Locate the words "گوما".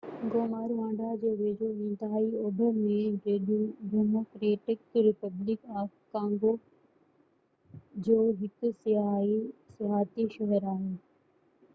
0.33-0.61